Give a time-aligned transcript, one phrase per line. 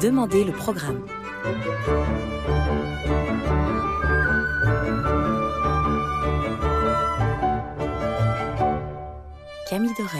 [0.00, 1.04] Demandez le programme.
[9.68, 10.12] Camille Dorec.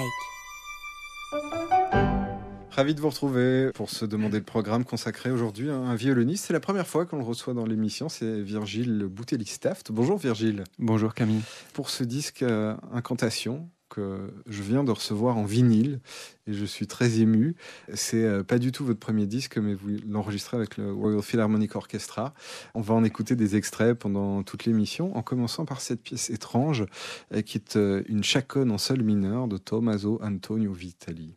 [2.70, 6.44] Ravi de vous retrouver pour se demander le programme consacré aujourd'hui à un violoniste.
[6.46, 9.90] C'est la première fois qu'on le reçoit dans l'émission, c'est Virgile Boutelli-Staft.
[9.90, 10.64] Bonjour Virgile.
[10.78, 11.42] Bonjour Camille.
[11.72, 16.00] Pour ce disque euh, Incantation, que je viens de recevoir en vinyle
[16.46, 17.56] et je suis très ému.
[17.94, 21.76] C'est euh, pas du tout votre premier disque, mais vous l'enregistrez avec le Royal Philharmonic
[21.76, 22.34] Orchestra.
[22.74, 26.84] On va en écouter des extraits pendant toute l'émission, en commençant par cette pièce étrange
[27.34, 31.36] euh, qui est une chaconne en sol mineur de Tommaso Antonio Vitali.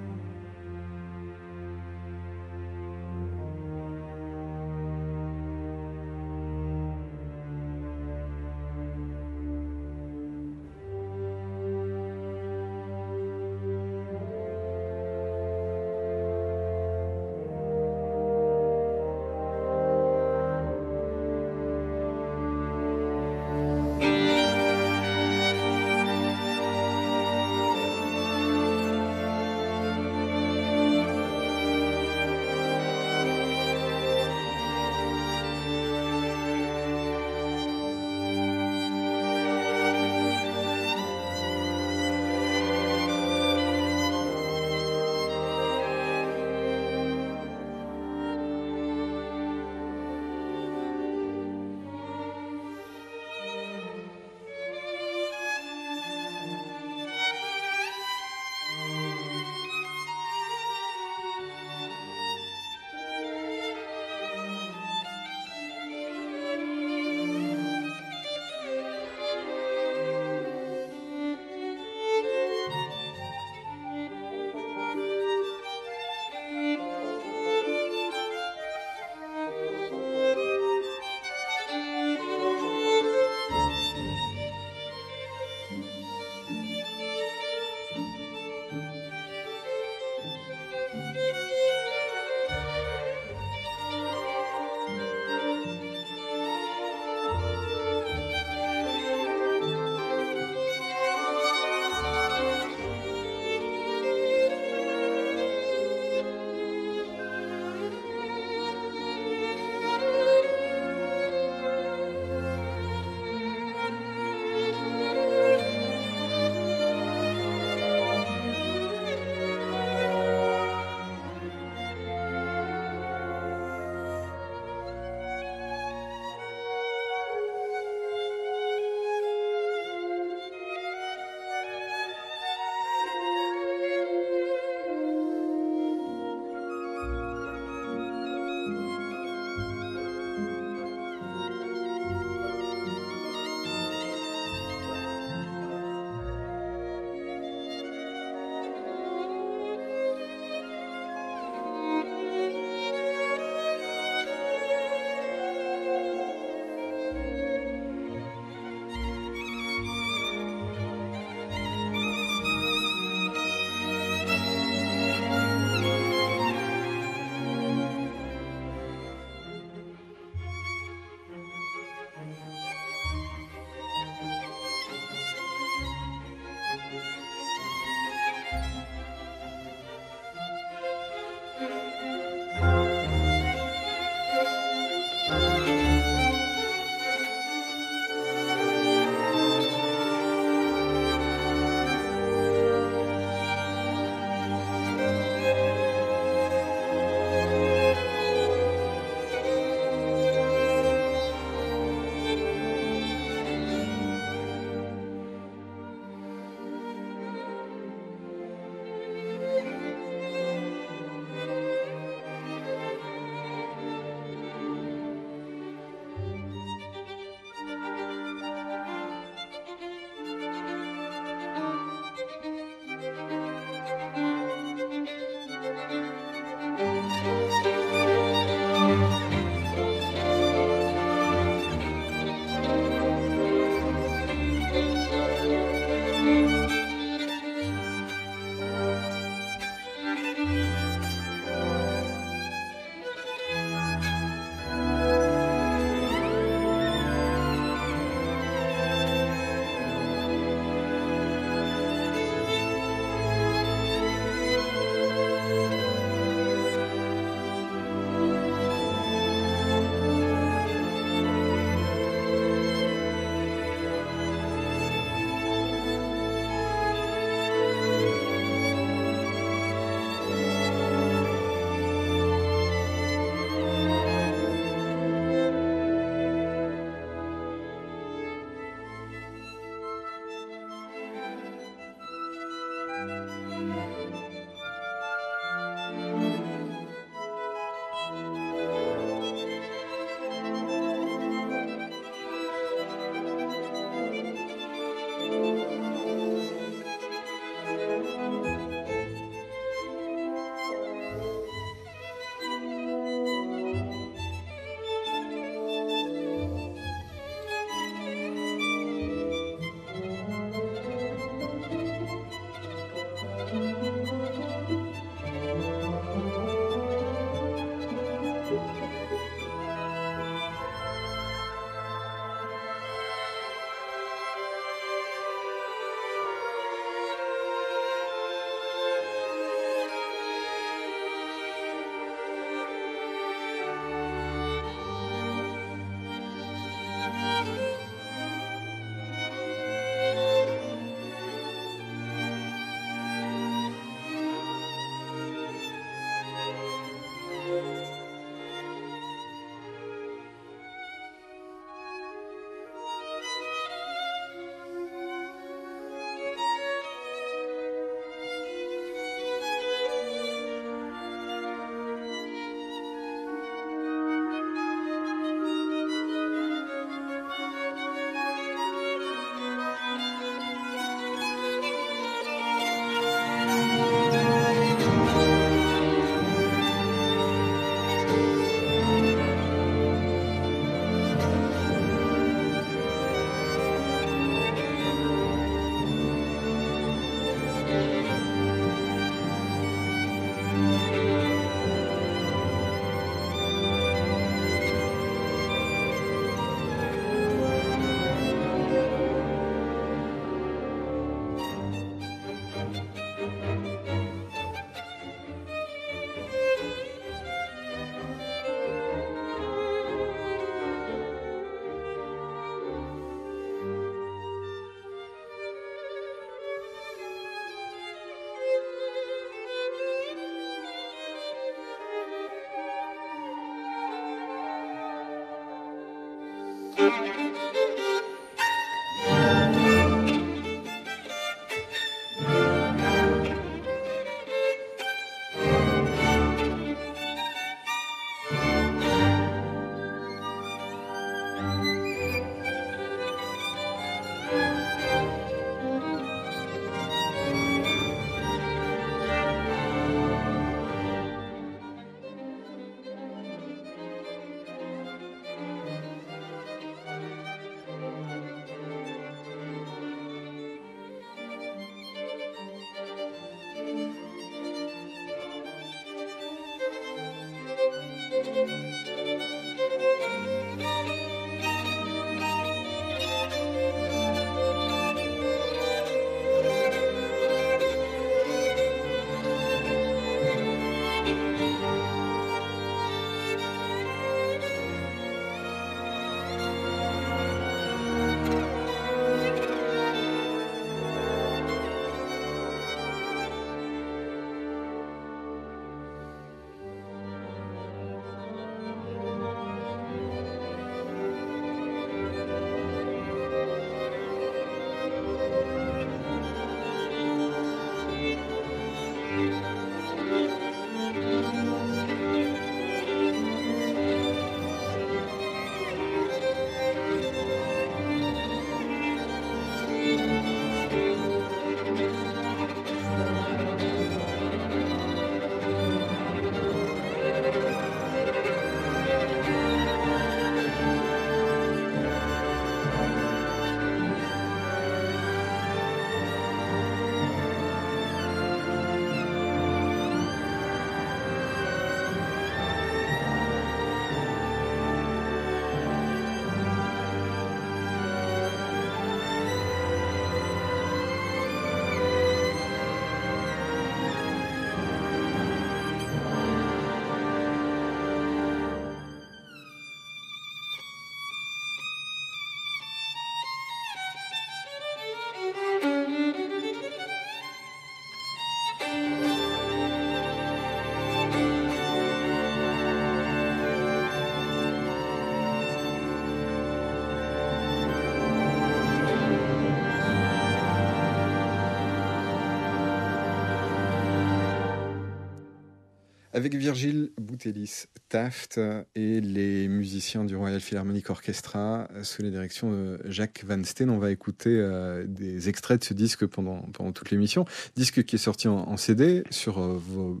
[586.22, 588.40] Avec Virgile Boutelis Taft
[588.76, 593.78] et les musiciens du Royal Philharmonic Orchestra sous la direction de Jacques Van Steen, on
[593.78, 597.24] va écouter euh, des extraits de ce disque pendant, pendant toute l'émission.
[597.56, 600.00] Disque qui est sorti en, CD sur euh, vos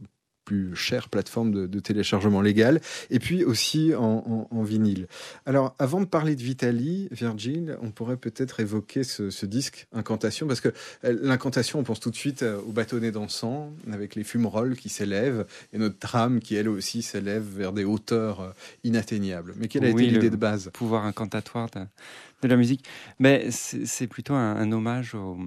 [0.52, 2.80] plus chères plateformes de, téléchargement légal,
[3.10, 5.06] et puis aussi en, vinyle.
[5.46, 10.60] Alors, avant de parler de Vitali, Virgil, on pourrait peut-être évoquer ce, disque Incantation, parce
[10.60, 10.68] que
[11.04, 14.90] euh, l'incantation, on pense tout de suite euh, au bâtonnet dansant, avec les fumerolles qui
[14.90, 18.50] s'élèvent, et notre trame qui, elle aussi, s'élève vers des hauteurs euh,
[18.84, 19.54] inatteignables.
[19.56, 20.70] Mais quelle a été l'idée de base?
[20.74, 22.84] pouvoir incantatoire de, la musique
[23.18, 25.38] Mais c'est plutôt un, hommage au,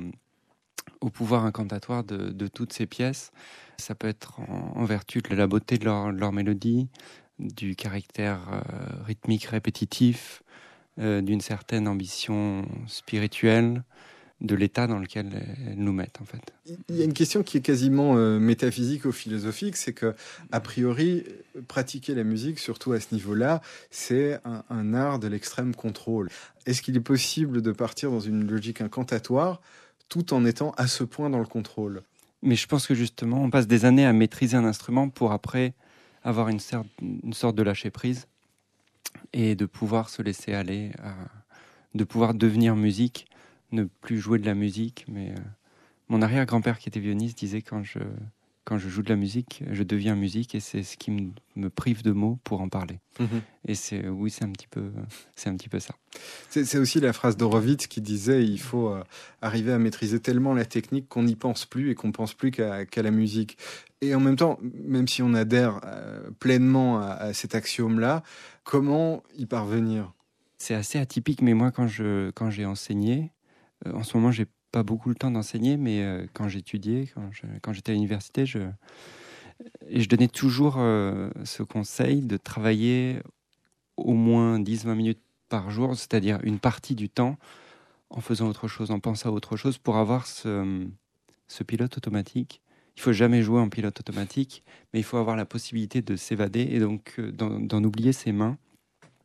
[1.01, 3.31] au, pouvoir incantatoire de, de toutes ces pièces.
[3.77, 6.87] Ça peut être en, vertu de la beauté de leur, mélodie,
[7.39, 10.43] du caractère euh, rythmique répétitif,
[10.99, 13.83] euh, d'une certaine ambition spirituelle,
[14.41, 15.27] de l'état dans lequel
[15.65, 16.53] elles nous mettent en fait.
[16.89, 20.13] Il y a une question qui est quasiment euh, métaphysique ou philosophique, c'est que
[20.51, 21.23] a priori
[21.67, 26.29] pratiquer la musique, surtout à ce niveau-là, c'est un, un, art de l'extrême contrôle.
[26.65, 29.61] Est-ce qu'il est possible de partir dans une logique incantatoire
[30.09, 32.03] tout en étant à ce point dans le contrôle?
[32.45, 35.73] Mais je pense que justement, on passe des années à maîtriser un instrument pour après
[36.23, 38.27] avoir une sorte, une sorte de lâcher prise
[39.33, 40.91] et de pouvoir se laisser aller,
[41.95, 43.27] de pouvoir devenir musique,
[43.71, 45.05] ne plus jouer de la musique.
[45.07, 45.41] Mais euh,
[46.07, 47.99] mon arrière-grand-père qui était violoniste disait quand je
[48.65, 52.01] quand je joue de la musique, je deviens musique et c'est ce qui me, prive
[52.01, 52.99] de mots pour en parler.
[53.19, 53.41] Mhm.
[53.67, 54.91] Et c'est oui, c'est un petit peu,
[55.35, 55.93] c'est un petit peu ça.
[56.49, 59.03] C'est aussi la phrase d'Horowitz qui disait il faut euh,
[59.41, 62.85] arriver à maîtriser tellement la technique qu'on n'y pense plus et qu'on pense plus qu'à
[62.95, 63.57] la musique.
[64.01, 68.23] Et en même temps, même si on adhère euh, pleinement à, cet axiome-là,
[68.63, 70.11] comment y parvenir?
[70.57, 73.31] C'est assez atypique, mais moi quand je quand j'ai enseigné,
[73.85, 77.07] euh, en ce moment j'ai pas beaucoup le temps d'enseigner, mais euh, quand j'étudiais,
[77.61, 78.59] quand, j'étais à l'université, je,
[79.89, 83.21] je donnais toujours euh, ce conseil de travailler
[83.95, 87.37] au moins 10-20 minutes par jour, c'est-à-dire une partie du temps
[88.09, 90.89] en faisant autre chose, en pensant à autre chose, pour avoir ce,
[91.65, 92.61] pilote automatique.
[92.97, 94.61] Il faut jamais jouer en pilote automatique,
[94.93, 98.57] mais il faut avoir la possibilité de s'évader et donc euh, d'en oublier ses mains.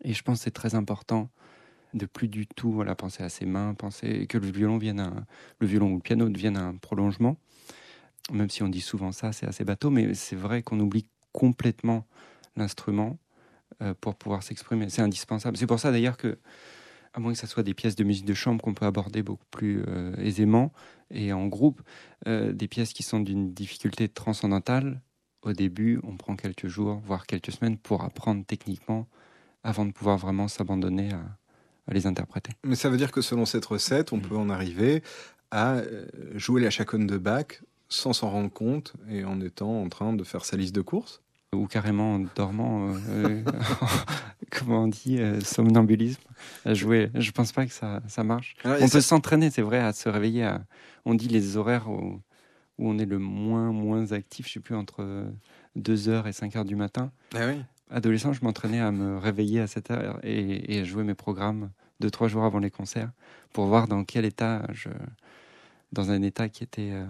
[0.04, 1.28] Et je pense que c'est très important
[1.94, 5.24] de plus du tout penser à ses mains, penser que le violon, vienne
[5.58, 7.36] le violon ou le piano devienne un prolongement.
[8.32, 12.06] Même si on dit souvent ça, c'est assez bateau, mais c'est vrai qu'on oublie complètement
[12.56, 13.18] l'instrument
[13.82, 14.88] euh, pour pouvoir s'exprimer.
[14.88, 15.56] C'est indispensable.
[15.56, 16.38] C'est pour ça d'ailleurs que,
[17.12, 19.46] à moins que ce soit des pièces de musique de chambre qu'on peut aborder beaucoup
[19.50, 20.72] plus euh, aisément
[21.10, 21.82] et en groupe,
[22.28, 25.00] euh, des pièces qui sont d'une difficulté transcendantale,
[25.42, 29.08] au début, on prend quelques jours, voire quelques semaines pour apprendre techniquement
[29.62, 31.39] avant de pouvoir vraiment s'abandonner à,
[31.94, 32.52] les interpréter.
[32.64, 34.22] Mais ça veut dire que selon cette recette, on mm.
[34.22, 35.02] peut en arriver
[35.50, 39.88] à euh, jouer la chaconne de Bach sans s'en rendre compte et en étant en
[39.88, 43.44] train de faire sa liste de courses ou carrément en dormant, euh, euh,
[44.50, 46.22] comment on dit, somnambulisme,
[46.64, 47.10] à jouer.
[47.14, 48.54] Je pense pas que ça, ça marche.
[48.64, 50.44] on peut s'entraîner, c'est vrai, à se réveiller.
[50.44, 50.64] À,
[51.04, 52.20] on dit les horaires où,
[52.78, 55.24] où, on est le moins, moins actif, je sais plus, entre
[55.76, 57.10] 2h et 5h du matin.
[57.34, 61.04] Ah oui adolescent, je m'entraînais à me réveiller à cette heure et, et, à jouer
[61.04, 61.70] mes programmes
[62.00, 63.10] deux, trois jours avant les concerts
[63.52, 64.88] pour voir dans quel état, je,
[65.92, 67.06] dans un état qui était euh,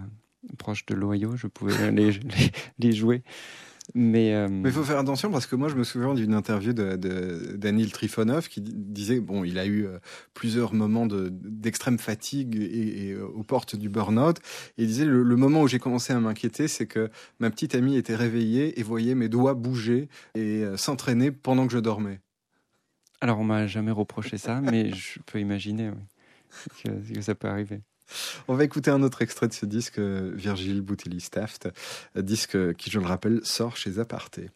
[0.57, 2.19] proche de l'Ohio, je pouvais les,
[2.79, 3.23] les, jouer.
[3.95, 7.55] Mais euh, il faut faire attention parce que moi je me souviens d'une interview de,
[7.57, 9.97] Danil Trifonov qui disait bon il a eu euh,
[10.33, 14.37] plusieurs moments d'extrême fatigue et, aux portes du burn-out
[14.77, 18.15] il disait le, moment où j'ai commencé à m'inquiéter c'est que ma petite amie était
[18.15, 22.21] réveillée et voyait mes doigts bouger et s'entraîner pendant que je dormais.
[23.21, 25.91] Alors on m'a jamais reproché ça mais je peux imaginer
[26.83, 27.81] que ça peut arriver.
[28.47, 31.69] On va écouter un autre extrait de ce disque, euh, Virgile Boutilly Staft,
[32.15, 34.49] disque qui, je le rappelle, sort chez Aparté.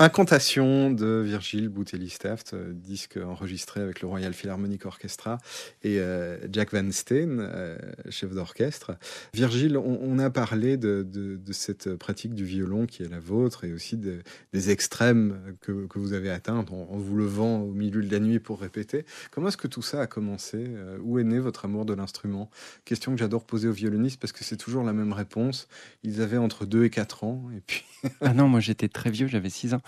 [0.00, 5.38] Incantation de Virgile Boutelli-Staft, euh, disque enregistré avec le Royal Philharmonic Orchestra
[5.84, 7.78] et euh, Jack Van Steen, euh,
[8.10, 8.96] chef d'orchestre.
[9.34, 13.96] Virgile, on, a parlé de, cette pratique du violon qui est la vôtre et aussi
[13.96, 18.60] des extrêmes que, vous avez atteints en, vous levant au milieu de la nuit pour
[18.60, 19.04] répéter.
[19.30, 20.66] Comment est-ce que tout ça a commencé
[21.02, 22.50] Où est né votre amour de l'instrument?
[22.84, 25.68] Question que j'adore poser aux violonistes parce que c'est toujours la même réponse.
[26.02, 27.84] Ils avaient entre 2 et 4 ans et puis...
[28.20, 29.82] ah non, moi j'étais très vieux, j'avais 6 ans.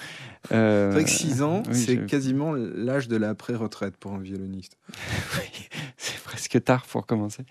[0.53, 4.79] Euh, c'est vrai que 6 ans, c'est quasiment l'âge de la pré-retraite pour un violoniste.
[5.39, 7.45] oui, c'est presque tard pour commencer.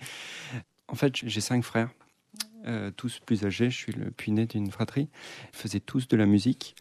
[0.88, 1.90] En fait, j'ai cinq frères,
[2.66, 3.70] euh, tous plus âgés.
[3.70, 5.08] Je suis le puiné d'une fratrie.
[5.52, 6.74] Ils faisaient tous de la musique.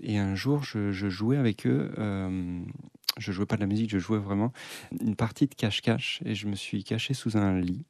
[0.00, 1.92] Et un jour, je, jouais avec eux.
[1.98, 2.60] Euh,
[3.18, 4.52] je jouais pas de la musique, je jouais vraiment
[5.00, 6.20] une partie de cache-cache.
[6.24, 7.84] Et je me suis caché sous un lit.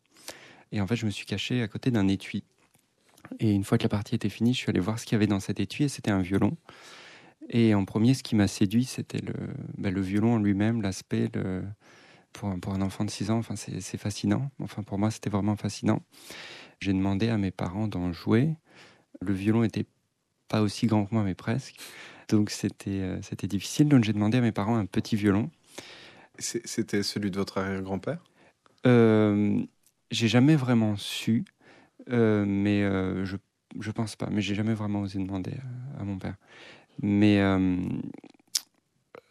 [0.73, 2.45] Et en fait, je me suis caché à côté d'un étui.
[3.39, 5.17] Et une fois que la partie était finie, je suis allé voir ce qu'il y
[5.17, 5.85] avait dans cet étui.
[5.85, 6.57] Et c'était un violon.
[7.49, 9.35] Et en premier, ce qui m'a séduit, c'était le,
[9.79, 11.29] bah, le violon en lui-même, l'aspect.
[12.33, 14.51] Pour, un, pour un enfant de 6 ans, enfin, c'est fascinant.
[14.61, 16.01] Enfin, pour moi, c'était vraiment fascinant.
[16.81, 18.57] J'ai demandé à mes parents d'en jouer.
[19.21, 19.87] Le violon était
[20.49, 21.77] pas aussi grand que moi, mais presque.
[22.31, 23.89] Donc, c'était euh, c'était difficile.
[23.89, 25.51] Donc, j'ai demandé à mes parents un petit violon.
[26.39, 28.19] C'était celui de votre arrière-grand-père?
[28.87, 29.63] Euh,
[30.11, 31.45] J'ai jamais vraiment su,
[32.11, 33.37] euh, mais euh, je,
[33.81, 34.29] je pense pas.
[34.31, 35.55] Mais j'ai jamais vraiment osé demander
[36.01, 36.37] à mon père.
[37.03, 37.77] Mais euh,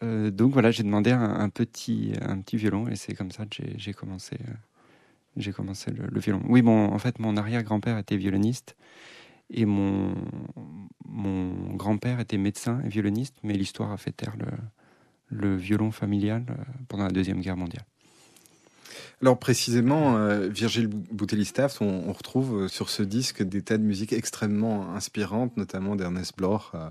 [0.03, 3.63] euh, donc voilà, j'ai demandé un, petit, un petit violon et c'est comme ça que
[3.77, 4.53] j'ai commencé, euh,
[5.37, 6.41] j'ai commencé le, violon.
[6.47, 8.75] Oui, bon, en fait, mon arrière-grand-père était violoniste
[9.49, 10.13] et mon,
[11.05, 14.47] mon grand-père était médecin et violoniste, mais l'histoire a fait taire le,
[15.29, 16.45] le violon familial
[16.89, 17.85] pendant la Deuxième Guerre mondiale.
[19.21, 24.13] Alors précisément, euh, Virgile Boutelli-Staff, on, retrouve euh, sur ce disque des tas de musiques
[24.13, 26.89] extrêmement inspirantes, notamment d'Ernest Bloch euh,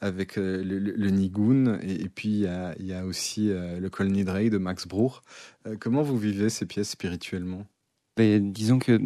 [0.00, 2.44] avec le, le, Nigun, et, puis
[2.78, 5.20] il y, a, aussi le Kol Nidrei de Max Bruch.
[5.80, 7.66] comment vous vivez ces pièces spirituellement?
[8.16, 9.00] Ben, Disons que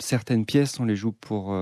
[0.00, 1.56] certaines pièces, on les joue pour,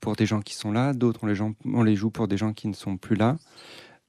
[0.00, 1.20] pour des gens qui sont là, d'autres,
[1.64, 3.36] on les joue pour des gens qui ne sont plus là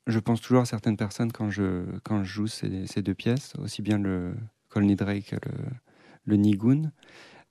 [0.08, 3.82] je pense toujours à certaines personnes quand je, quand je joue ces, deux pièces, aussi
[3.82, 4.36] bien le
[4.70, 5.52] Kol Nidrei que le,
[6.26, 6.91] le Nigun.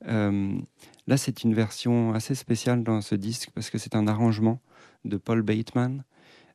[0.06, 0.58] Euh,
[1.06, 4.60] là, c'est une version assez spéciale dans ce disque parce que c'est un arrangement
[5.04, 6.04] de Paul Bateman,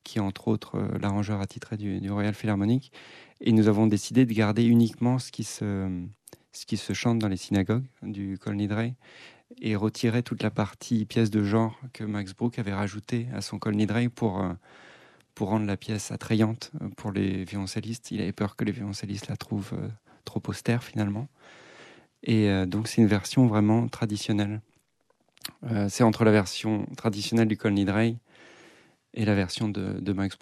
[0.03, 2.91] qui est entre autres euh, l'arrangeur attitré du, du, Royal Philharmonic.
[3.39, 6.03] Et nous avons décidé de garder uniquement ce qui se,
[6.51, 8.95] ce qui se chante dans les synagogues du Kol Nidrei
[9.59, 13.59] et retirer toute la partie pièce de genre que Max Bruch avait rajoutée à son
[13.59, 14.41] Kol Nidrei pour.
[14.41, 14.53] Euh,
[15.35, 18.11] pour rendre la pièce attrayante euh, pour les violoncellistes.
[18.11, 19.87] Il avait peur que les violoncellistes la trouvent euh,
[20.25, 21.27] trop austère finalement.
[22.23, 24.61] Et euh, donc c'est une version vraiment traditionnelle.
[25.89, 28.17] c'est entre la version traditionnelle du Kol Nidrei
[29.13, 30.33] et la version de, de Bruch.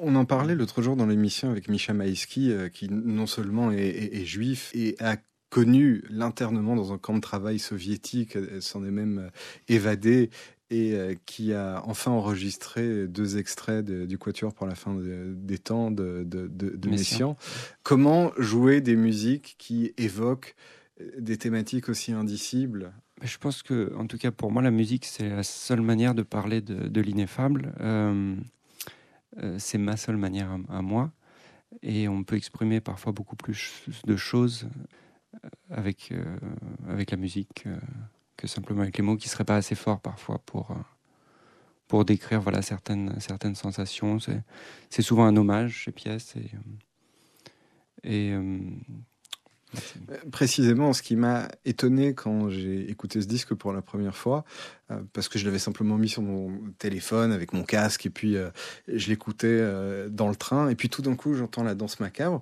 [0.00, 4.24] on en parlait l'autre jour dans l'émission avec Misha Maïski, qui non seulement est, est,
[4.26, 5.16] juif et a
[5.48, 9.30] connu l'internement dans un camp de travail soviétique, s'en est même
[9.68, 10.28] évadé
[10.70, 15.90] et euh, qui a enfin enregistré deux extraits du Quatuor pour la fin des temps
[15.90, 17.36] de, de, Messiaen.
[17.82, 20.54] Comment jouer des musiques qui évoquent
[21.00, 22.92] euh, des thématiques aussi indicibles?
[23.22, 26.22] Je pense que, en tout cas pour moi, la musique, c'est la seule manière de
[26.22, 27.72] parler de, l'ineffable.
[27.80, 28.36] Euh,
[29.56, 31.10] c'est ma seule manière à, moi.
[31.82, 34.68] Et on peut exprimer parfois beaucoup plus de choses
[35.70, 36.12] avec,
[36.88, 37.66] avec la musique
[38.38, 40.74] que simplement avec les mots qui seraient pas assez forts parfois pour, euh,
[41.88, 44.18] pour décrire voilà, certaines, certaines sensations.
[44.88, 46.34] C'est souvent un hommage, ces pièces.
[48.04, 53.82] Et, euh, euh, Précisément, ce qui m'a étonné quand j'ai écouté ce disque pour la
[53.82, 54.44] première fois,
[55.12, 58.36] parce que je l'avais simplement mis sur mon téléphone avec mon casque, et puis
[58.86, 59.60] je l'écoutais
[60.08, 62.40] dans le train, et puis tout d'un coup j'entends la danse macabre.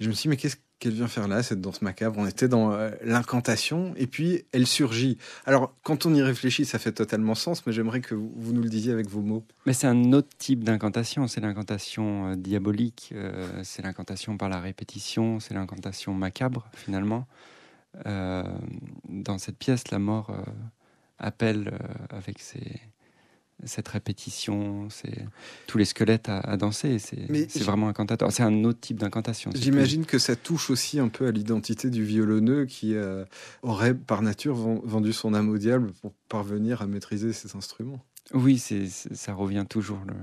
[0.00, 2.48] je me suis dit, mais qu'est-ce qu'elle vient faire là, cette danse macabre On était
[2.48, 5.16] dans euh, l'incantation, et puis elle surgit.
[5.46, 8.68] Alors, quand on y réfléchit, ça fait totalement sens, mais j'aimerais que vous nous le
[8.68, 9.44] disiez avec vos mots.
[9.64, 14.58] Mais c'est un autre type d'incantation, c'est l'incantation euh, diabolique, euh, c'est l'incantation par la
[14.58, 17.28] répétition, c'est l'incantation macabre, finalement.
[18.04, 20.34] dans cette pièce, la mort
[21.18, 21.78] appelle
[22.10, 22.80] avec ses
[23.64, 25.24] cette répétition, c'est
[25.66, 26.98] tous les squelettes à, danser.
[26.98, 28.32] C'est vraiment incantateur.
[28.32, 29.50] C'est un autre type d'incantation.
[29.54, 33.24] J'imagine que ça touche aussi un peu à l'identité du violonneux qui euh,
[33.62, 38.04] aurait par nature vendu son âme au diable pour parvenir à maîtriser ses instruments.
[38.34, 40.00] Oui, c'est ça revient toujours.
[40.06, 40.14] Le,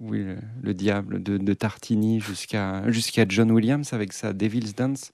[0.00, 0.24] oui,
[0.62, 5.12] le, diable de, Tartini jusqu'à jusqu'à John Williams avec sa Devil's Dance,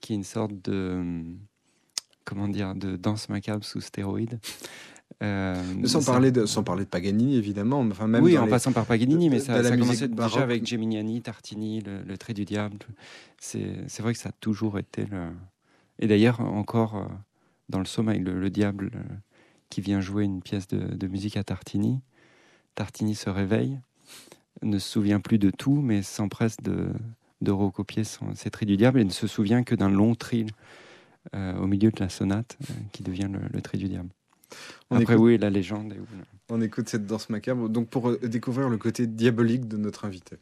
[0.00, 1.22] qui est une sorte de
[2.24, 4.38] comment dire de danse macabre sous stéroïdes.
[5.20, 7.80] Sans, parler de, sans parler de Paganini, évidemment.
[7.80, 11.22] Enfin, même oui, en passant par Paganini, mais ça, ça a commencé déjà avec Geminiani,
[11.22, 12.78] Tartini, le, Trait du Diable.
[13.38, 15.28] C'est vrai que ça a toujours été le.
[16.00, 17.08] Et d'ailleurs, encore
[17.68, 18.90] dans le somme avec le, Diable
[19.70, 22.00] qui vient jouer une pièce de, musique à Tartini.
[22.74, 23.78] Tartini se réveille,
[24.62, 26.88] ne se souvient plus de tout, mais s'empresse de,
[27.40, 30.48] de recopier ses traits du diable et ne se souvient que d'un long trill
[31.34, 34.08] euh, au milieu de la sonate euh, qui devient le, trait du diable.
[34.90, 35.94] On Après, écoute, oui, la légende.
[36.48, 37.68] On écoute cette danse macabre.
[37.68, 40.36] Donc, pour euh, découvrir le côté diabolique de notre invité.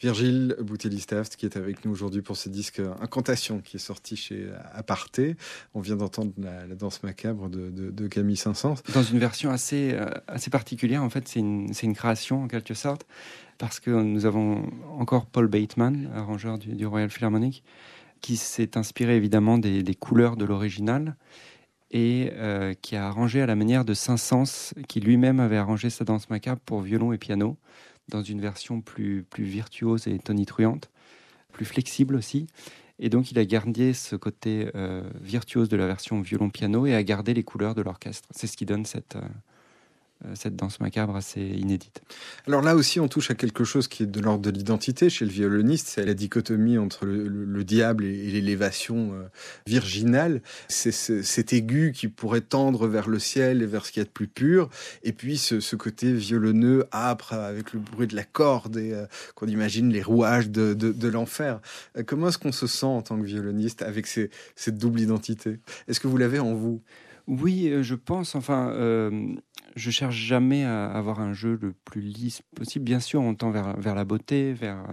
[0.00, 4.48] Virgile Boutelli-Staft qui est avec nous aujourd'hui pour ce disque Incantation qui est sorti chez
[4.72, 5.36] Aparté.
[5.74, 8.76] On vient d'entendre la, danse macabre de, Camille Saint-Saëns.
[8.94, 12.72] Dans une version assez, euh, assez particulière, en fait, c'est une, une, création en quelque
[12.72, 13.06] sorte,
[13.58, 17.62] parce que nous avons encore Paul Bateman, arrangeur du, Royal Philharmonic,
[18.22, 21.14] qui s'est inspiré évidemment des, couleurs de l'original
[21.90, 26.04] et euh, qui a arrangé à la manière de Saint-Saëns, qui lui-même avait arrangé sa
[26.04, 27.58] danse macabre pour violon et piano
[28.10, 30.90] dans une version plus, plus virtuose et tonitruante,
[31.52, 32.46] plus flexible aussi.
[32.98, 37.02] Et donc il a gardé ce côté euh, virtuose de la version violon-piano et a
[37.02, 38.28] gardé les couleurs de l'orchestre.
[38.30, 39.22] C'est ce qui donne cette, euh,
[40.34, 42.02] cette danse macabre assez inédite.
[42.46, 45.24] Alors là aussi, on touche à quelque chose qui est de l'ordre de l'identité chez
[45.24, 49.22] le violoniste, c'est la dichotomie entre le, diable et, l'élévation euh,
[49.66, 50.42] virginale.
[50.68, 54.04] C'est cet aigu qui pourrait tendre vers le ciel et vers ce qu'il y a
[54.04, 54.68] de plus pur,
[55.02, 59.46] et puis ce, côté violonneux, âpre, avec le bruit de la corde et euh, qu'on
[59.46, 61.60] imagine les rouages de, l'enfer.
[62.06, 65.58] comment est-ce qu'on se sent en tant que violoniste avec cette double identité?
[65.88, 66.80] Est-ce que vous l'avez en vous?
[67.26, 68.34] Oui, je pense.
[68.34, 68.72] Enfin,
[69.76, 72.84] je cherche jamais à avoir un jeu le plus lisse possible.
[72.84, 74.84] Bien sûr, on tend vers, la beauté, vers,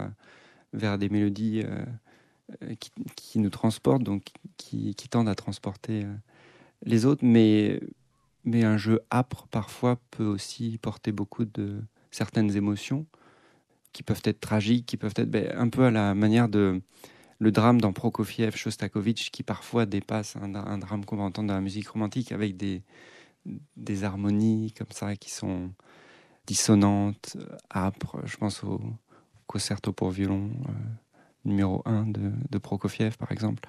[0.74, 1.84] euh, des mélodies euh,
[2.62, 2.74] euh,
[3.16, 4.24] qui, nous transportent, donc
[4.56, 6.06] qui, tendent à transporter
[6.84, 7.24] les autres.
[7.24, 7.80] Mais,
[8.44, 13.06] mais un jeu âpre, parfois, peut aussi porter beaucoup de certaines émotions
[13.92, 16.80] qui peuvent être tragiques, qui peuvent être ben, un peu à la manière de
[17.38, 21.54] le drame dans Prokofiev, Shostakovich, qui parfois dépasse un, un drame qu'on va entendre dans
[21.54, 22.82] la musique romantique avec des,
[23.76, 25.72] des harmonies comme ça qui sont
[26.46, 27.36] dissonantes,
[27.74, 28.20] âpres.
[28.24, 28.80] Je pense au
[29.46, 30.72] concerto pour violon euh,
[31.44, 33.62] numéro 1 de, de, Prokofiev, par exemple.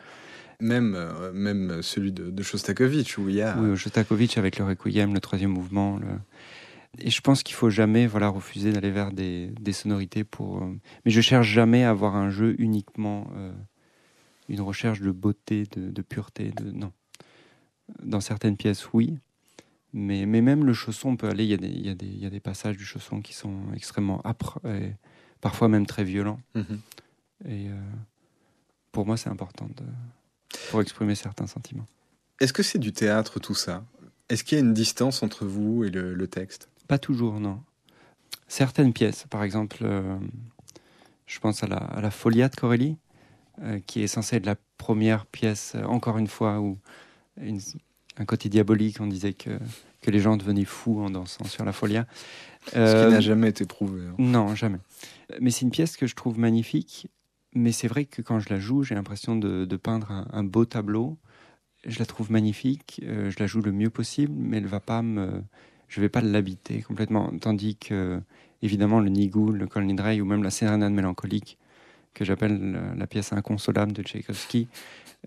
[0.60, 3.58] Même, euh, même celui de, de, Shostakovich, où il y a...
[3.58, 5.98] Oui, Shostakovich avec le Requiem, le troisième mouvement.
[5.98, 6.08] Le...
[6.98, 10.64] Et je pense qu'il faut jamais voilà, refuser d'aller vers des, des, sonorités pour...
[10.64, 10.76] Euh,
[11.06, 13.28] mais je cherche jamais à avoir un jeu uniquement
[14.50, 16.52] une recherche de beauté, de, de pureté.
[16.52, 16.72] De...
[16.72, 16.92] Non.
[18.04, 19.18] Dans certaines pièces, oui,
[19.94, 21.44] mais, mais même le chausson peut aller.
[21.46, 23.34] Il y, a des, y a des, il y a des passages du chausson qui
[23.34, 24.94] sont extrêmement âpres et
[25.42, 26.40] parfois même très violents.
[26.56, 26.80] Mhm.
[27.46, 27.80] Et euh,
[28.92, 29.86] pour moi, c'est important de,
[30.70, 31.86] pour exprimer certains sentiments.
[32.40, 33.84] Est-ce que c'est du théâtre tout ça?
[34.30, 36.70] Est-ce qu'il y a une distance entre vous et le, texte?
[36.90, 37.62] Pas toujours, non.
[38.50, 40.18] Certaines pièces, par exemple, euh,
[41.26, 42.98] je pense à la, à la Folia de Corelli,
[43.62, 46.78] euh, qui est censée être la première pièce, encore une fois, où
[47.40, 47.62] une,
[48.20, 49.00] un côté diabolique.
[49.00, 49.58] On disait que,
[50.02, 52.06] que les gens devenaient fous en dansant sur la folia.
[52.68, 54.02] Ce qui n'a euh, jamais été prouvé.
[54.08, 54.16] Hein.
[54.20, 54.80] Non, jamais.
[55.40, 57.08] Mais c'est une pièce que je trouve magnifique.
[57.54, 61.18] Mais c'est vrai que quand je la joue, j'ai l'impression de, peindre un, beau tableau.
[61.86, 63.02] Je la trouve magnifique.
[63.04, 65.44] Euh, je la joue le mieux possible, mais elle va pas me.
[65.90, 67.32] Je vais pas l'habiter complètement.
[67.40, 68.22] Tandis que,
[68.62, 71.58] évidemment, le Nigou, le Kol Nidrei ou même la Sérénade mélancolique,
[72.14, 74.68] que j'appelle la pièce inconsolable de Tchaïkovski,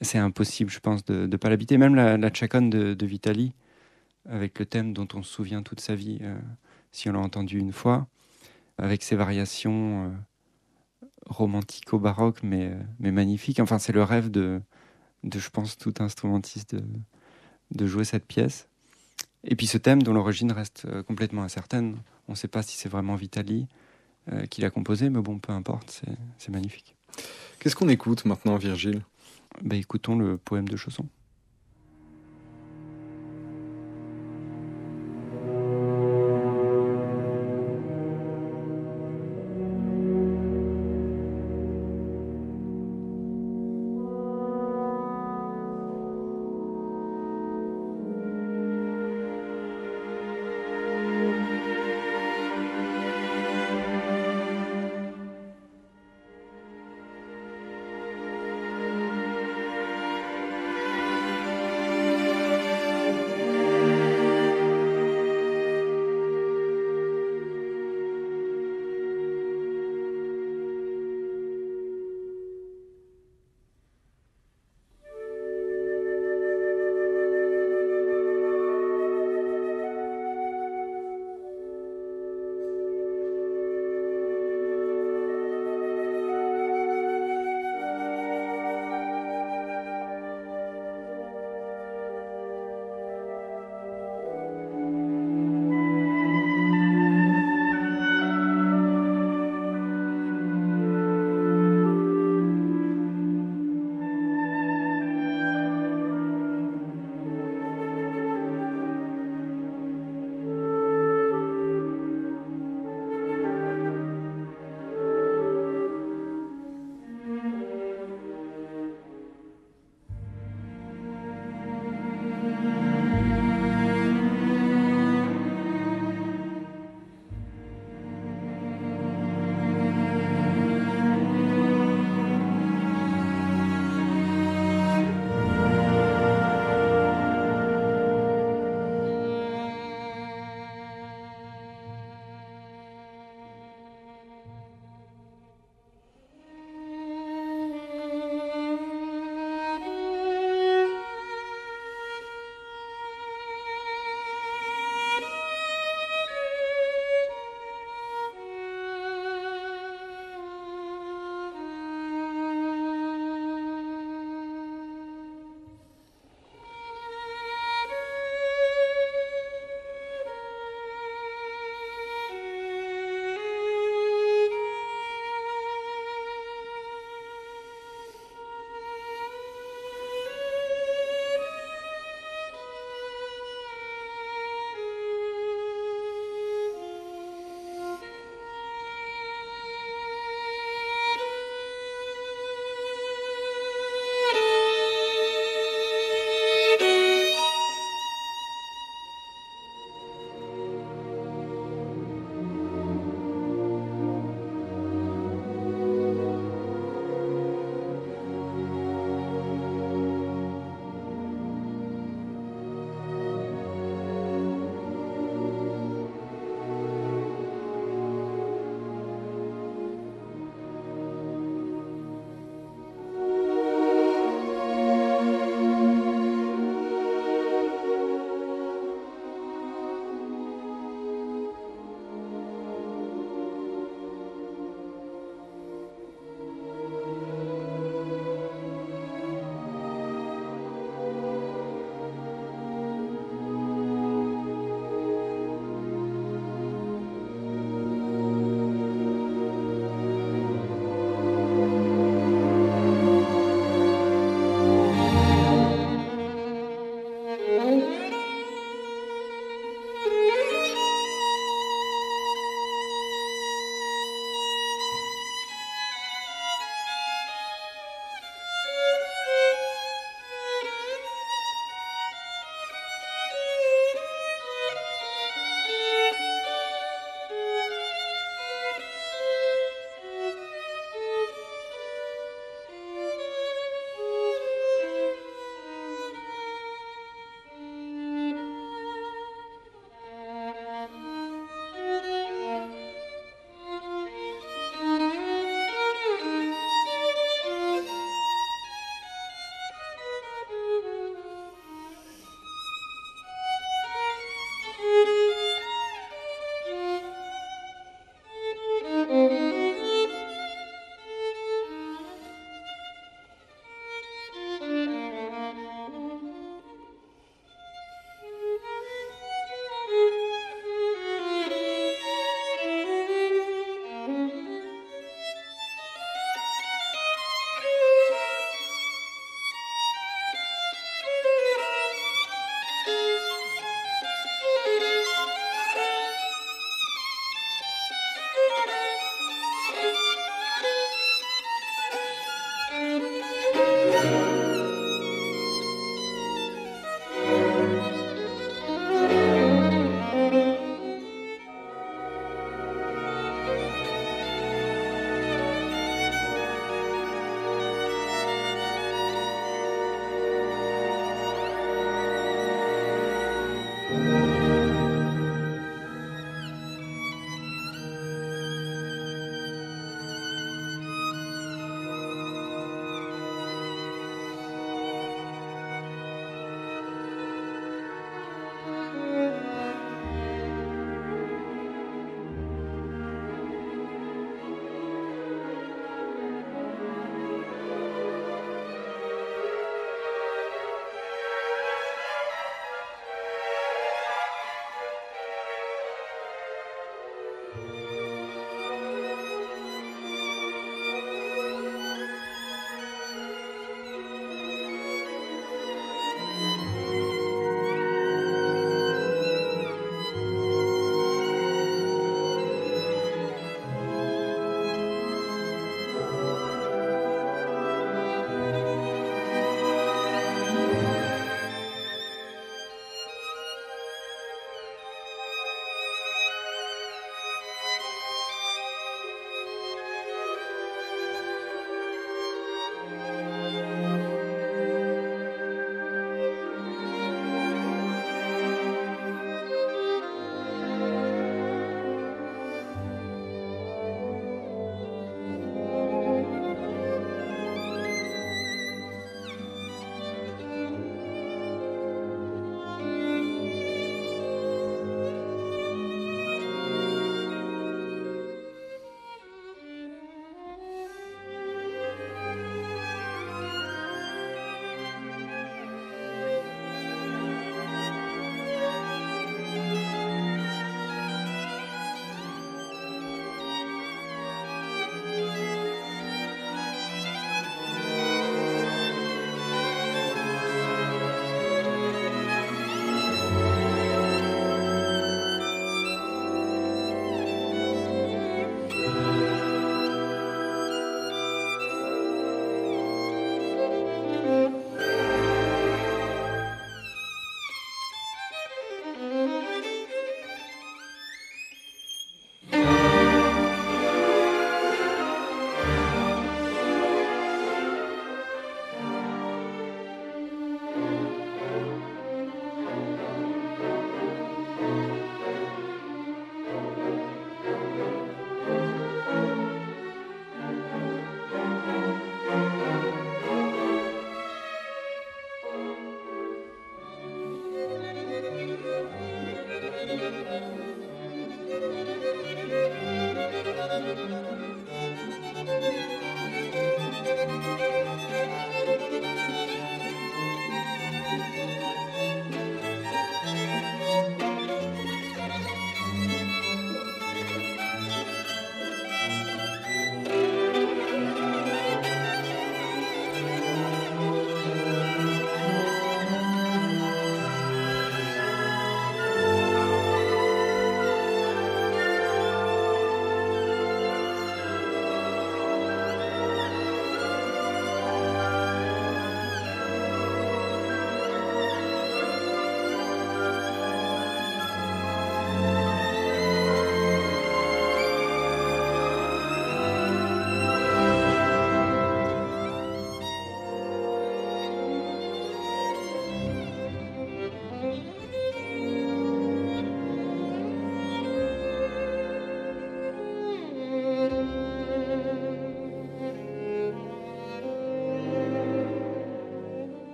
[0.00, 1.78] c'est impossible, je pense, de ne pas l'habiter.
[1.78, 3.08] Même la, la chaconne de, de,
[4.28, 6.38] avec le thème dont on se souvient toute sa vie, euh,
[6.92, 8.06] si on l'a entendu une fois,
[8.76, 13.60] avec ses variations euh, romantico-baroques, mais, euh, mais magnifiques.
[13.60, 14.60] Enfin, c'est le rêve de,
[15.24, 16.84] de, je pense, tout instrumentiste de,
[17.72, 18.68] de jouer cette pièce.
[19.44, 21.96] Et puis ce thème dont l'origine reste complètement incertaine.
[22.28, 23.66] On ne sait pas si c'est vraiment Vitali
[24.50, 26.02] qui l'a composé, mais bon, peu importe,
[26.36, 26.94] c'est magnifique.
[27.60, 29.02] Qu'est-ce qu'on écoute maintenant, Virgile?
[29.62, 31.06] Bah, écoutons le poème de Chausson.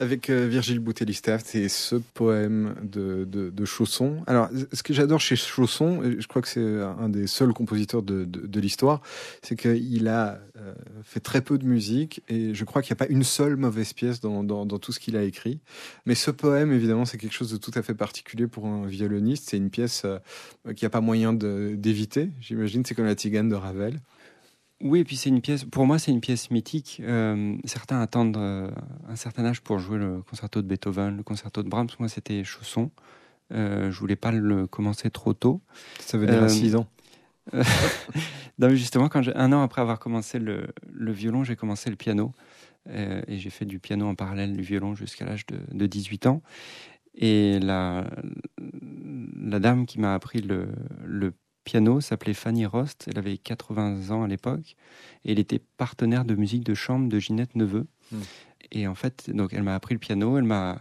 [0.00, 4.22] Avec euh, Virgile Boutelli-Staft et ce poème de, Chausson.
[4.26, 8.60] Alors, ce que j'adore chez Chausson, je crois que c'est un des seuls compositeurs de,
[8.60, 9.02] l'histoire,
[9.42, 10.74] c'est qu'il a euh,
[11.04, 13.92] fait très peu de musique et je crois qu'il n'y a pas une seule mauvaise
[13.92, 15.60] pièce dans tout ce qu'il a écrit.
[16.06, 19.50] Mais ce poème, évidemment, c'est quelque chose de tout à fait particulier pour un violoniste.
[19.50, 20.18] C'est une pièce euh,
[20.64, 22.84] qu'il n'y a pas moyen d'éviter, j'imagine.
[22.84, 24.00] C'est comme la Tigane de Ravel.
[24.82, 27.02] Oui, et puis c'est une pièce, pour moi c'est une pièce mythique.
[27.04, 28.70] Euh, certains attendent euh,
[29.08, 31.88] un certain âge pour jouer le concerto de Beethoven, le concerto de Brahms.
[31.98, 32.90] Moi c'était Chausson.
[33.52, 35.60] Euh, je voulais pas le commencer trop tôt.
[35.98, 36.86] Ça veut dire 6 ans.
[38.58, 42.32] non, justement, quand un an après avoir commencé le, le violon, j'ai commencé le piano.
[42.88, 46.42] et j'ai fait du piano en parallèle du violon jusqu'à l'âge de, de, 18 ans.
[47.14, 48.08] Et la,
[49.36, 50.68] la dame qui m'a appris le,
[51.04, 51.32] le
[51.70, 53.06] piano s'appelait Fanny Rost.
[53.08, 54.74] Elle avait 80 ans à l'époque.
[55.24, 57.86] Et elle était partenaire de musique de chambre de Ginette Neveu.
[58.10, 58.22] Hmm.
[58.72, 60.36] Et en fait, donc elle m'a appris le piano.
[60.36, 60.80] Elle m'a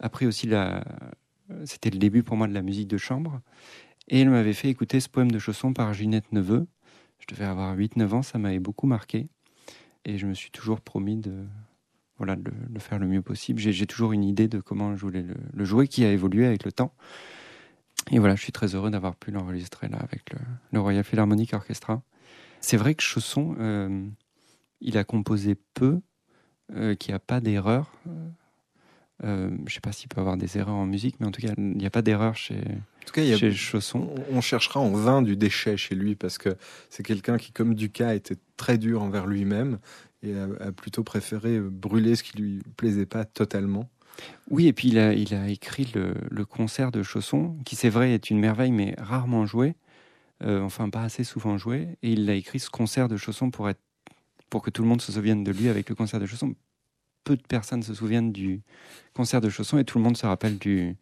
[0.00, 0.82] appris aussi la.
[1.66, 3.42] C'était le début pour moi de la musique de chambre.
[4.08, 6.66] Et elle m'avait fait écouter ce poème de Chausson par Ginette Neveu.
[7.18, 8.22] Je devais avoir 8-9 ans.
[8.22, 9.28] Ça m'avait beaucoup marqué.
[10.06, 11.44] Et je me suis toujours promis de.
[12.16, 13.60] Voilà, de le faire le mieux possible.
[13.60, 16.64] J'ai toujours une idée de comment je voulais le, le jouer qui a évolué avec
[16.64, 16.94] le temps.
[18.10, 20.32] Et voilà, je suis très heureux d'avoir pu l'enregistrer là avec
[20.72, 22.02] le, Royal Philharmonic Orchestra.
[22.60, 24.06] C'est vrai que Chausson, euh,
[24.80, 26.00] il a composé peu,
[26.74, 27.92] euh, qu'il n'y a pas d'erreur.
[29.24, 31.30] Euh, je ne sais pas s'il peut y avoir des erreurs en musique, mais en
[31.30, 33.52] tout cas, il n'y a pas d'erreur chez, en tout cas, il y a, chez
[33.52, 34.14] Chausson.
[34.30, 36.56] On cherchera en vain du déchet chez lui, parce que
[36.90, 39.78] c'est quelqu'un qui, comme Ducas, était très dur envers lui-même
[40.22, 43.88] et a, a, plutôt préféré brûler ce qui lui plaisait pas totalement.
[44.50, 48.30] Oui, et puis il a, écrit le, le, concert de Chausson, qui c'est vrai est
[48.30, 49.74] une merveille, mais rarement joué,
[50.42, 51.88] euh, enfin pas assez souvent joué.
[52.02, 53.80] Et il a écrit ce concert de Chausson pour, être,
[54.50, 56.54] pour que tout le monde se souvienne de lui avec le concert de Chausson.
[57.24, 58.62] Peu de personnes se souviennent du
[59.14, 60.96] concert de Chausson et tout le monde se rappelle du,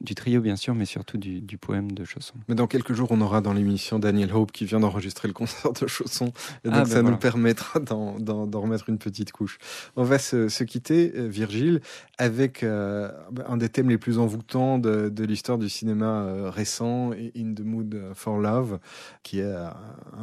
[0.00, 2.34] du trio, bien sûr, mais surtout du, du, poème de Chausson.
[2.48, 5.72] Mais dans quelques jours, on aura dans l'émission Daniel Hope qui vient d'enregistrer le concert
[5.72, 6.32] de Chausson.
[6.64, 7.10] Et donc, ah, ben ça voilà.
[7.10, 9.58] nous permettra d'en remettre une petite couche.
[9.96, 11.80] On va se, se quitter, euh, Virgile,
[12.18, 13.10] avec euh,
[13.46, 17.60] un des thèmes les plus envoûtants de, de l'histoire du cinéma euh, récent, In the
[17.60, 18.78] Mood for Love,
[19.22, 19.74] qui est un,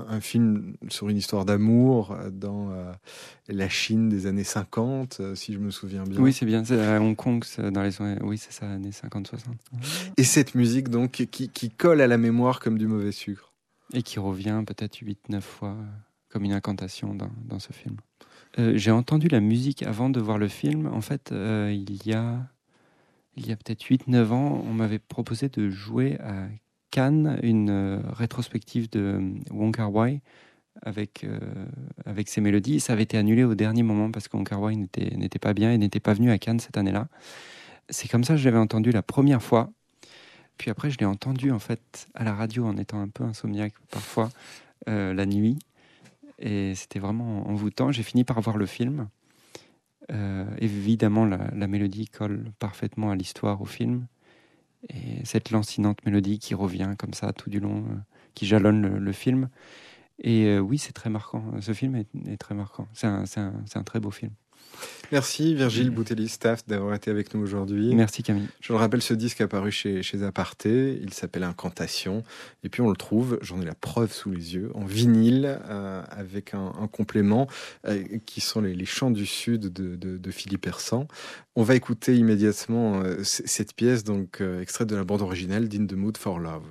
[0.09, 2.71] un film sur une histoire d'amour dans
[3.47, 6.19] la Chine des années 50, euh, si je me souviens bien.
[6.19, 6.63] Oui, c'est bien.
[6.63, 9.35] C'est à Hong Kong, dans les oui, c'est ça, années 50-60.
[10.17, 13.53] Et cette musique, donc, qui, colle à la mémoire comme du mauvais sucre.
[13.93, 15.83] Et qui revient peut-être 8-9 fois euh,
[16.29, 17.97] comme une incantation dans, dans ce film.
[18.57, 20.87] Euh, J'ai entendu la musique avant de voir le film.
[20.87, 22.47] En fait, euh, il y a,
[23.35, 26.47] il y a peut-être 8-9 ans, on m'avait proposé de jouer à
[26.91, 29.19] Cannes une rétrospective de
[29.51, 30.21] Wong Kar Wai
[30.81, 31.25] avec,
[32.05, 32.79] avec ses mélodies.
[32.79, 35.73] Ça avait été annulé au dernier moment parce que Wong Kar Wai n'était pas bien
[35.73, 37.09] et n'était pas venu à Cannes cette année-là.
[37.89, 39.71] C'est comme ça que je l'avais entendu la première fois.
[40.57, 43.73] Puis après, je l'ai entendu en fait à la radio en étant un peu insomniaque
[43.91, 44.29] parfois
[44.87, 45.59] euh, la nuit.
[46.39, 47.91] Et c'était vraiment envoûtant.
[47.91, 49.09] J'ai fini par voir le film.
[50.11, 54.07] Euh, évidemment, la, mélodie colle parfaitement à l'histoire, au film.
[54.89, 57.95] Et cette lancinante mélodie qui revient comme ça tout du long, euh,
[58.35, 59.49] qui jalonne le, film.
[60.19, 61.43] Et oui, c'est très marquant.
[61.59, 62.87] Ce film est, très marquant.
[62.93, 64.31] C'est un, très beau film.
[65.11, 67.93] Merci Virgile Boutelli-Staff d'avoir été avec nous aujourd'hui.
[67.95, 68.47] Merci Camille.
[68.61, 70.99] Je le rappelle, ce disque est apparu chez, chez Aparté.
[71.01, 72.23] Il s'appelle Incantation.
[72.63, 76.03] Et puis on le trouve, j'en ai la preuve sous les yeux, en vinyle euh,
[76.09, 77.47] avec un, un complément
[77.87, 81.07] euh, qui sont les, les, chants du Sud de, de, de Philippe Hersan.
[81.55, 85.93] On va écouter immédiatement euh, cette pièce, donc extraite de la bande originale d'In the
[85.93, 86.65] Mood for Love.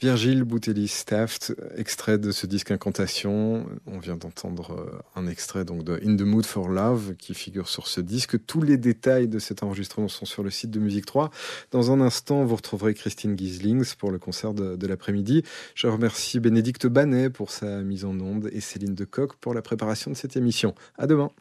[0.00, 3.66] Virgile Boutelli-Staft, extrait de ce disque Incantation.
[3.86, 7.68] On vient d'entendre euh, un extrait donc de In the Mood for Love qui figure
[7.68, 8.46] sur ce disque.
[8.46, 11.30] Tous les détails de cet enregistrement sont sur le site de Musique 3.
[11.72, 15.42] Dans un instant, vous retrouverez Christine Gieslings pour le concert de, de l'après-midi.
[15.74, 20.12] Je remercie Bénédicte Banet pour sa mise en onde et Céline Decoq pour la préparation
[20.12, 20.76] de cette émission.
[20.96, 21.32] À demain.